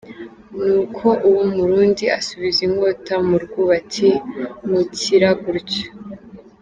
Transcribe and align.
Nuko 0.63 1.07
uwo 1.29 1.43
murundi 1.55 2.05
asubiza 2.19 2.59
inkota 2.67 3.15
mu 3.27 3.37
rwubati 3.43 4.09
mukira 4.69 5.29
gutyo. 5.43 5.85